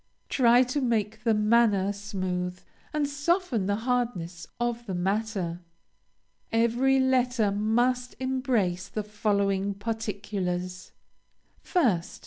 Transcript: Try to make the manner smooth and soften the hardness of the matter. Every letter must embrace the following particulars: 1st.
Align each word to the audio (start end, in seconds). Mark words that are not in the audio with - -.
Try 0.29 0.63
to 0.63 0.81
make 0.81 1.23
the 1.25 1.35
manner 1.35 1.93
smooth 1.93 2.59
and 2.91 3.07
soften 3.07 3.67
the 3.67 3.75
hardness 3.85 4.47
of 4.59 4.87
the 4.87 4.95
matter. 4.95 5.59
Every 6.51 6.99
letter 6.99 7.51
must 7.51 8.15
embrace 8.19 8.87
the 8.87 9.03
following 9.03 9.75
particulars: 9.75 10.91
1st. 11.63 12.19